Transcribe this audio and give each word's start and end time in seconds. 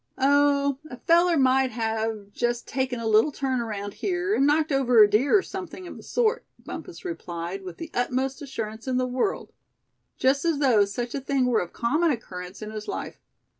"Oh! 0.17 0.79
a 0.89 0.97
feller 0.97 1.37
might 1.37 1.69
have 1.69 2.31
just 2.33 2.67
taken 2.67 2.99
a 2.99 3.05
little 3.05 3.31
turn 3.31 3.61
around 3.61 3.93
here, 3.93 4.33
and 4.33 4.47
knocked 4.47 4.71
over 4.71 5.03
a 5.03 5.07
deer, 5.07 5.37
or 5.37 5.43
something 5.43 5.85
of 5.85 5.95
the 5.95 6.01
sort," 6.01 6.43
Bumpus 6.57 7.05
replied, 7.05 7.61
with 7.61 7.77
the 7.77 7.91
utmost 7.93 8.41
assurance 8.41 8.87
in 8.87 8.97
the 8.97 9.05
world; 9.05 9.53
just 10.17 10.43
as 10.43 10.57
though 10.57 10.85
such 10.85 11.13
a 11.13 11.21
thing 11.21 11.45
were 11.45 11.61
of 11.61 11.71
common 11.71 12.09
occurrence 12.09 12.63
in 12.63 12.71
his 12.71 12.87
life. 12.87 13.21